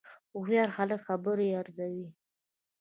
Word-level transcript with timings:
هوښیار 0.33 0.69
خلک 0.77 0.99
خبرې 1.07 1.47
ارزوي 1.61 2.07